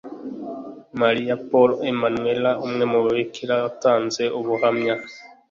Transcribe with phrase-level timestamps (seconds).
[0.99, 4.93] Marie Paul Emmanuella umwe mu babikira watanze ubuhamya